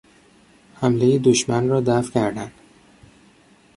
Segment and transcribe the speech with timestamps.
[0.75, 2.51] حملهی دشمن را دفع کردن